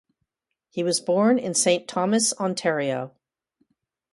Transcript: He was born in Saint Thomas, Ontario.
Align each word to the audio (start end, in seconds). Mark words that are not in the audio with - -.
He 0.71 0.81
was 0.83 0.99
born 0.99 1.37
in 1.37 1.53
Saint 1.53 1.87
Thomas, 1.87 2.33
Ontario. 2.39 3.11